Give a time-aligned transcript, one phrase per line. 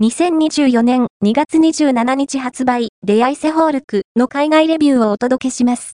[0.00, 5.86] 2024年2月27日発売、出会いセホールクの海外レビューをお届けします。